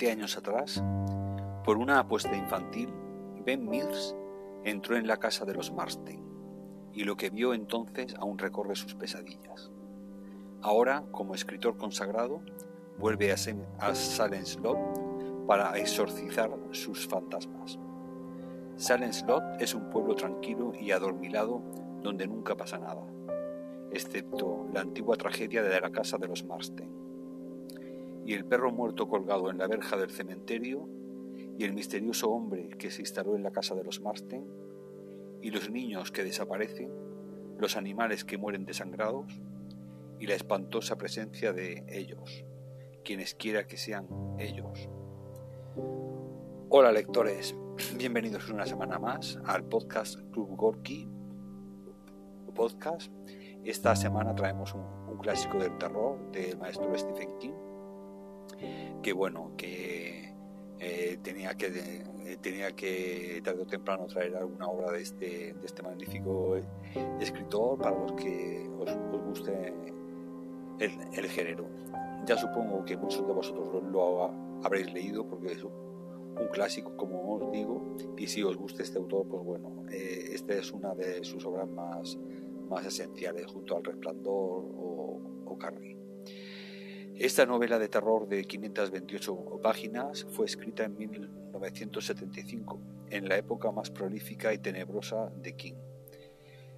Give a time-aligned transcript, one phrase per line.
[0.00, 0.82] Veinte años atrás,
[1.62, 2.88] por una apuesta infantil,
[3.44, 4.16] Ben Mills
[4.64, 6.24] entró en la casa de los Marsden
[6.94, 9.70] y lo que vio entonces aún recorre sus pesadillas.
[10.62, 12.40] Ahora, como escritor consagrado,
[12.98, 17.78] vuelve a, Salem Slot para exorcizar sus fantasmas.
[18.76, 21.60] Salem Slot es un pueblo tranquilo y adormilado
[22.02, 23.02] donde nunca pasa nada,
[23.90, 26.99] excepto la antigua tragedia de la casa de los Marsden.
[28.24, 30.88] Y el perro muerto colgado en la verja del cementerio,
[31.58, 34.46] y el misterioso hombre que se instaló en la casa de los Marsden,
[35.42, 36.90] y los niños que desaparecen,
[37.58, 39.40] los animales que mueren desangrados,
[40.18, 42.44] y la espantosa presencia de ellos,
[43.04, 44.06] quienes quiera que sean
[44.38, 44.88] ellos.
[46.68, 47.56] Hola lectores,
[47.96, 51.08] bienvenidos una semana más al podcast Club Gorky
[52.54, 53.10] Podcast.
[53.64, 57.52] Esta semana traemos un, clásico del terror del maestro Stephen King,
[59.02, 60.34] que bueno, que
[60.78, 65.66] eh, tenía que eh, tenía que tarde o temprano traer alguna obra de este, de
[65.66, 66.56] este magnífico
[67.20, 69.74] escritor para los que os, guste
[70.78, 71.66] el, el, género.
[72.26, 74.30] Ya supongo que muchos de vosotros lo,
[74.62, 79.26] habréis leído porque es un clásico, como os digo, y si os gusta este autor,
[79.26, 82.18] pues bueno, eh, esta es una de sus obras más,
[82.68, 85.58] más esenciales, junto al Resplandor o, o.
[87.20, 93.90] Esta novela de terror de 528 páginas fue escrita en 1975, en la época más
[93.90, 95.74] prolífica y tenebrosa de King.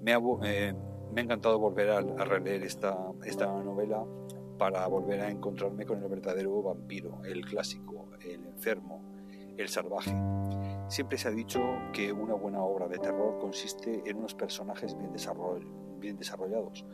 [0.00, 0.74] Me ha, eh,
[1.12, 4.04] me ha encantado volver a, releer esta, esta novela
[4.58, 9.04] para volver a encontrarme con el verdadero vampiro, el clásico, el enfermo,
[9.56, 10.16] el salvaje.
[10.88, 11.60] Siempre se ha dicho
[11.92, 14.96] que una buena obra de terror consiste en unos personajes
[16.00, 16.84] bien desarrollados,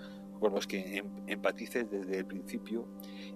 [0.41, 2.87] con los que em, empatices desde el principio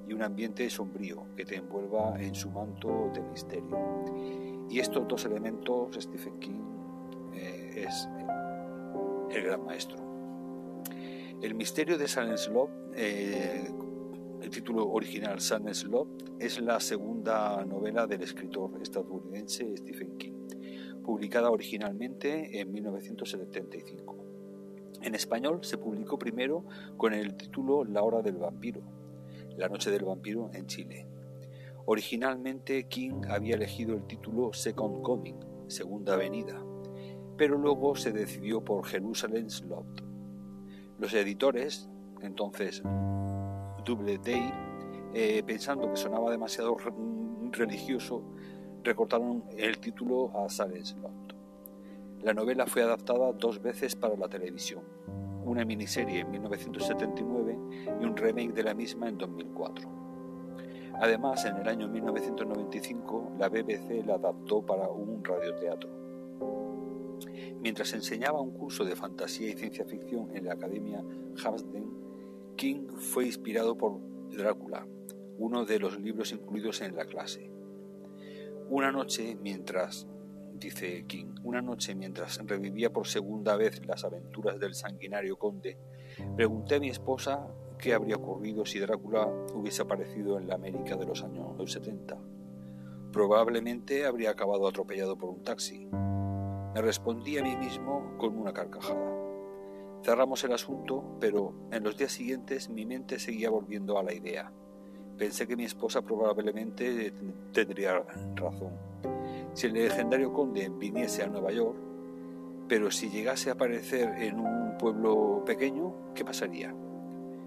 [0.09, 4.67] y un ambiente sombrío que te envuelva en su manto de misterio.
[4.71, 6.63] Y estos dos elementos Stephen King
[7.35, 8.09] eh, es
[9.31, 9.99] el gran maestro.
[11.43, 13.71] El misterio de Silence Love, eh,
[14.41, 16.09] el título original Silence Love,
[16.39, 20.49] es la segunda novela del escritor estadounidense Stephen King,
[21.03, 24.24] publicada originalmente en 1975.
[25.05, 26.65] En español se publicó primero
[26.97, 28.81] con el título La hora del vampiro,
[29.59, 31.07] La noche del vampiro en Chile.
[31.85, 35.39] Originalmente King había elegido el título Second Coming,
[35.69, 36.59] Segunda Venida,
[37.37, 40.03] pero luego se decidió por Jerusalem's Lot.
[40.99, 41.91] Los editores,
[42.23, 42.83] entonces
[43.85, 44.51] Double Day,
[45.13, 46.79] eh, pensando que sonaba demasiado
[47.53, 48.25] religioso,
[48.83, 51.24] recortaron el título a Salem's Lot.
[52.25, 54.83] La novela fue adaptada dos veces para la televisión,
[55.45, 57.59] una miniserie en 1979
[58.01, 59.87] y un remake de la misma en 2004.
[61.03, 65.91] Además, en el año 1995, la BBC la adaptó para un radioteatro.
[67.61, 71.05] Mientras enseñaba un curso de fantasía y ciencia ficción en la Academia
[71.45, 71.91] Hampden,
[72.57, 74.87] King fue inspirado por Drácula,
[75.37, 77.51] uno de los libros incluidos en la clase.
[78.71, 80.07] Una noche, mientras
[80.65, 85.77] dice King, una noche mientras revivía por segunda vez las aventuras del sanguinario conde,
[86.37, 87.47] pregunté a mi esposa
[87.79, 92.17] qué habría ocurrido si Drácula hubiese aparecido en la América de los años 70.
[93.13, 95.87] Probablemente habría acabado atropellado por un taxi.
[95.87, 99.13] Me respondí a mí mismo con una carcajada.
[100.03, 104.51] Cerramos el asunto, pero en los días siguientes mi mente seguía volviendo a la idea.
[105.19, 107.13] Pensé que mi esposa probablemente
[107.53, 108.03] tendría
[108.35, 108.95] razón
[109.55, 111.79] si el legendario conde viniese a Nueva York,
[112.69, 116.75] pero si llegase a aparecer en un pueblo pequeño, ¿qué pasaría?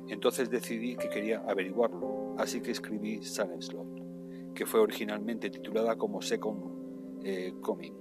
[0.07, 6.21] Entonces decidí que quería averiguarlo, así que escribí Salem Slot, que fue originalmente titulada como
[6.21, 7.93] Second eh, Coming.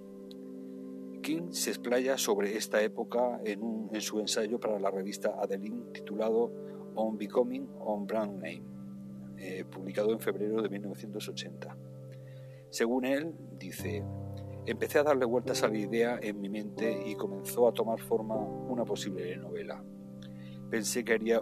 [1.20, 6.52] King se explaya sobre esta época en, en su ensayo para la revista Adeline titulado
[6.94, 8.62] On Becoming on Brand Name,
[9.38, 11.76] eh, publicado en febrero de 1980.
[12.76, 14.04] Según él, dice,
[14.66, 18.36] empecé a darle vueltas a la idea en mi mente y comenzó a tomar forma
[18.36, 19.82] una posible novela.
[20.68, 21.40] Pensé que haría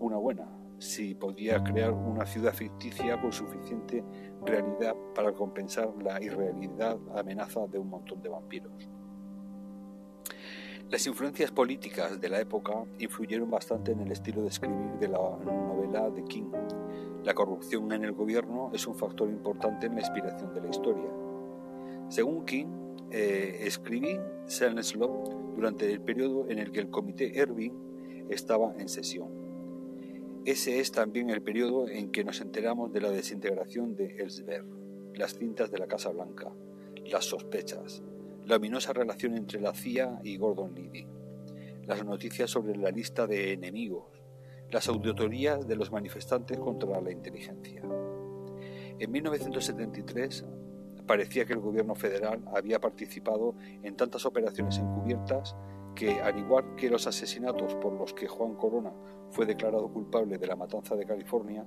[0.00, 0.48] una buena,
[0.80, 4.02] si podía crear una ciudad ficticia con suficiente
[4.44, 8.90] realidad para compensar la irrealidad amenaza de un montón de vampiros.
[10.90, 15.20] Las influencias políticas de la época influyeron bastante en el estilo de escribir de la
[15.20, 16.50] novela de King.
[17.24, 21.10] La corrupción en el gobierno es un factor importante en la inspiración de la historia.
[22.10, 22.66] Según King,
[23.10, 27.72] eh, escribí Silent Slot durante el periodo en el que el comité Irving
[28.28, 29.30] estaba en sesión.
[30.44, 34.66] Ese es también el periodo en que nos enteramos de la desintegración de Ellsberg,
[35.14, 36.52] las cintas de la Casa Blanca,
[37.06, 38.02] las sospechas,
[38.44, 41.06] la ominosa relación entre la CIA y Gordon Liddy,
[41.86, 44.23] las noticias sobre la lista de enemigos,
[44.74, 47.80] las auditorías de los manifestantes contra la inteligencia.
[48.98, 50.44] En 1973
[51.06, 53.54] parecía que el gobierno federal había participado
[53.84, 55.54] en tantas operaciones encubiertas
[55.94, 58.92] que, al igual que los asesinatos por los que Juan Corona
[59.30, 61.64] fue declarado culpable de la matanza de California,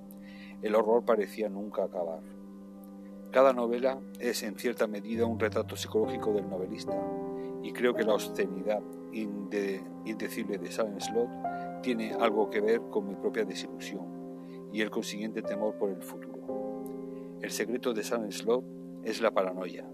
[0.62, 2.20] el horror parecía nunca acabar.
[3.32, 7.02] Cada novela es en cierta medida un retrato psicológico del novelista,
[7.64, 8.84] y creo que la obscenidad
[9.14, 11.30] indecible de Silent Slot
[11.82, 14.18] tiene algo que ver con mi propia desilusión
[14.72, 17.38] y el consiguiente temor por el futuro.
[17.42, 18.64] El secreto de Silent Slot
[19.04, 19.86] es la paranoia.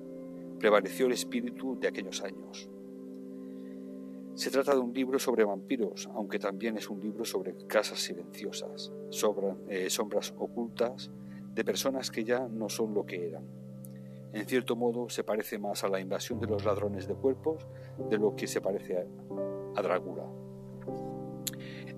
[0.59, 2.69] Prevaleció el espíritu de aquellos años.
[4.35, 8.91] Se trata de un libro sobre vampiros, aunque también es un libro sobre casas silenciosas,
[9.67, 11.11] eh, sombras ocultas
[11.53, 13.43] de personas que ya no son lo que eran.
[14.33, 17.67] En cierto modo se parece más a la invasión de los ladrones de cuerpos
[18.09, 20.42] de lo que se parece a, a.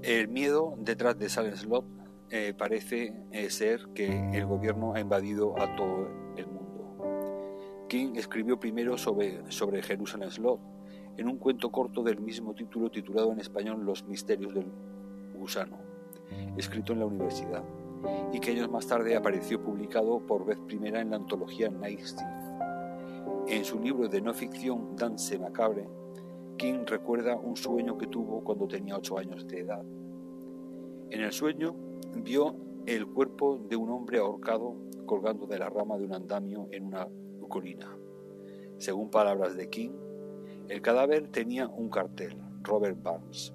[0.02, 1.86] El miedo detrás de Silent Slot
[2.30, 6.08] eh, parece eh, ser que el gobierno ha invadido a todo
[6.38, 7.86] el mundo.
[7.88, 10.30] King escribió primero sobre, sobre Jerusalem
[11.18, 14.72] en un cuento corto del mismo título titulado en español Los misterios del
[15.36, 15.78] gusano,
[16.58, 17.64] escrito en la universidad
[18.34, 22.02] y que años más tarde apareció publicado por vez primera en la antología Night
[23.48, 25.88] En su libro de no ficción Dance Macabre,
[26.58, 29.84] King recuerda un sueño que tuvo cuando tenía ocho años de edad.
[31.10, 31.76] En el sueño
[32.16, 32.56] vio
[32.86, 34.76] el cuerpo de un hombre ahorcado
[35.06, 37.08] colgando de la rama de un andamio en una
[37.48, 37.98] colina.
[38.78, 39.92] Según palabras de King,
[40.70, 43.54] el cadáver tenía un cartel, Robert Barnes.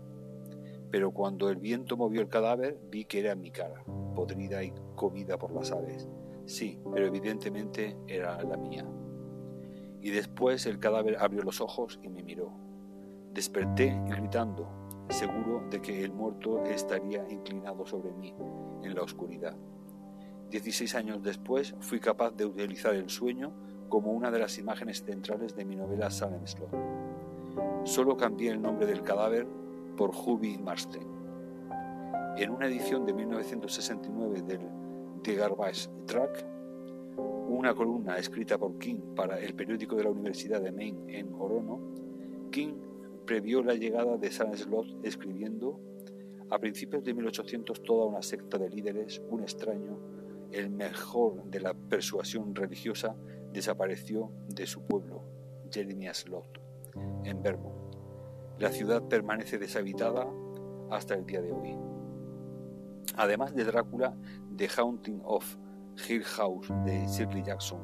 [0.91, 5.39] Pero cuando el viento movió el cadáver, vi que era mi cara podrida y comida
[5.39, 6.09] por las aves.
[6.47, 8.85] Sí, pero evidentemente era la mía.
[10.01, 12.53] Y después el cadáver abrió los ojos y me miró.
[13.33, 14.69] Desperté gritando,
[15.09, 18.35] seguro de que el muerto estaría inclinado sobre mí
[18.83, 19.57] en la oscuridad.
[20.51, 23.53] Dieciséis años después fui capaz de utilizar el sueño
[23.89, 26.75] como una de las imágenes centrales de mi novela Salem Slot.
[27.85, 29.47] Solo cambié el nombre del cadáver
[29.97, 31.11] por Huby Marston
[32.37, 34.61] en una edición de 1969 del
[35.23, 36.47] The Garbage Track,
[37.49, 41.81] una columna escrita por King para el periódico de la Universidad de Maine en Orono,
[42.51, 42.75] King
[43.31, 45.79] previó la llegada de San Slot escribiendo
[46.51, 50.01] a principios de 1800 toda una secta de líderes, un extraño,
[50.51, 53.15] el mejor de la persuasión religiosa,
[53.53, 55.23] desapareció de su pueblo,
[55.71, 56.61] Jeremiah Slot,
[57.23, 57.95] en Vermont.
[58.59, 60.27] La ciudad permanece deshabitada
[60.91, 61.79] hasta el día de hoy.
[63.15, 64.13] Además de Drácula,
[64.57, 65.57] The Haunting of
[66.09, 67.79] Hill House de Shirley Jackson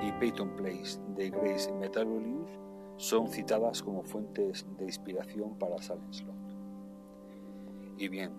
[0.00, 2.61] y Peyton Place de Grace Metallolius
[3.02, 6.36] son citadas como fuentes de inspiración para Silent Slot.
[7.98, 8.30] Y bien,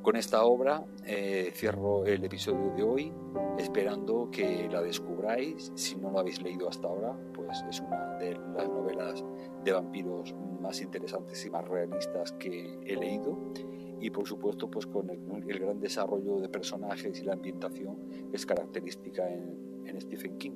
[0.00, 3.12] con esta obra eh, cierro el episodio de hoy,
[3.58, 5.70] esperando que la descubráis.
[5.74, 9.22] Si no lo habéis leído hasta ahora, pues es una de las novelas
[9.64, 13.52] de vampiros más interesantes y más realistas que he leído
[14.00, 19.28] y por supuesto pues con el, gran desarrollo de personajes y la ambientación es característica
[19.28, 19.68] en,
[20.00, 20.52] Stephen King.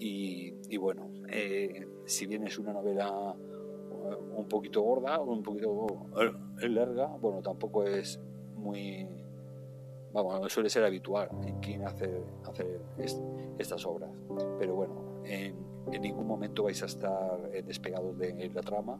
[0.00, 5.86] Y, bueno, eh, si bien es una novela eh, un poquito gorda, un poquito
[6.20, 8.20] eh, larga, bueno, tampoco es
[8.56, 9.06] muy...
[10.12, 12.80] Vamos, suele ser habitual en King hacer, hacer
[13.58, 14.10] estas obras.
[14.58, 15.54] Pero bueno, en,
[15.92, 18.98] en ningún momento vais a estar despegados de la trama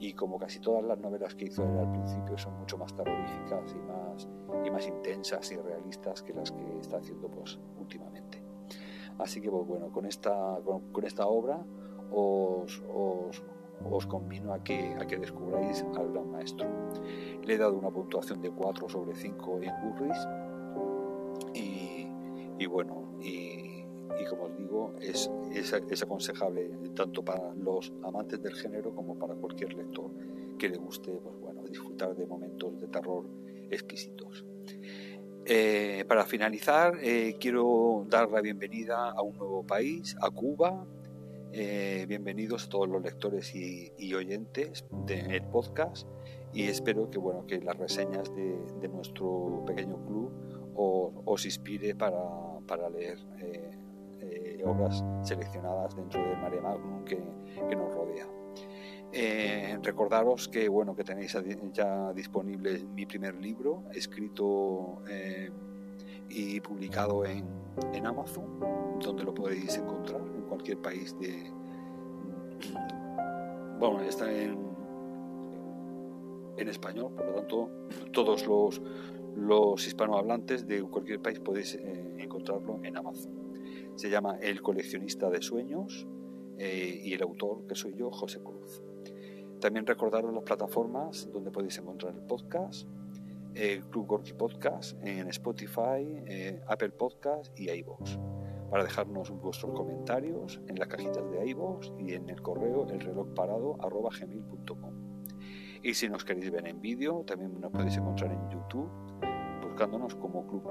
[0.00, 3.74] y como casi todas las novelas que hizo él al principio son mucho más terroríficas
[3.74, 4.28] y más,
[4.64, 8.42] y más intensas y realistas que las que está haciendo pues últimamente.
[9.18, 11.62] Así que pues bueno, con esta, con, esta obra
[12.12, 12.82] os,
[13.84, 16.66] os, convino a que, a que descubráis al gran maestro.
[17.44, 20.28] Le he dado una puntuación de 4 sobre 5 en Goodreads
[21.54, 23.80] y, bueno, y
[24.20, 29.34] y como os digo, es, es, aconsejable tanto para los amantes del género como para
[29.34, 30.10] cualquier lector
[30.58, 33.24] que le guste pues bueno, disfrutar de momentos de terror
[33.70, 34.44] exquisitos.
[35.46, 40.86] Eh, para finalizar, eh, quiero dar la bienvenida a un nuevo país, a Cuba.
[41.52, 46.06] Eh, bienvenidos todos los lectores y, oyentes del podcast
[46.52, 50.30] y espero que, bueno, que las reseñas de, nuestro pequeño club
[50.74, 52.22] os, inspire para,
[52.66, 53.18] para leer
[54.64, 57.16] obras seleccionadas dentro del mare magnum que,
[57.76, 58.26] nos rodea.
[59.12, 61.36] Eh, recordaros que bueno que tenéis
[61.72, 65.50] ya disponible mi primer libro escrito eh,
[66.28, 67.44] y publicado en,
[67.92, 68.60] en, Amazon
[69.00, 71.50] donde lo podéis encontrar en cualquier país de
[73.78, 74.58] bueno está en
[76.58, 77.70] en español por lo tanto
[78.12, 78.82] todos los
[79.36, 83.32] los hispanohablantes de cualquier país podéis eh, encontrarlo en Amazon
[83.94, 86.06] se llama El coleccionista de sueños
[86.58, 88.82] y el autor que soy yo José Cruz
[89.60, 92.88] también recordaros las plataformas donde podéis encontrar el podcast,
[93.54, 98.39] el Club Gorky Podcast en Spotify, eh, Apple Podcast y iVoox.
[98.70, 104.94] Para dejarnos vuestros comentarios en las cajitas de iVoox y en el correo elrelojparado.gmail.com.
[105.82, 108.88] Y si nos queréis ver en vídeo, también nos podéis encontrar en YouTube
[109.62, 110.62] buscándonos como Club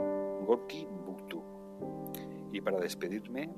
[0.46, 1.44] Gorky Booktube.
[2.52, 3.52] Y para despedirme,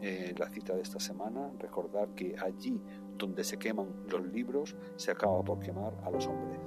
[0.00, 2.80] eh, la cita de esta semana, recordar que allí
[3.16, 6.60] donde se queman los libros se acaba por quemar a los hombres.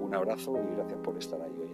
[0.00, 1.67] Un abrazo y gracias por estar ahí hoy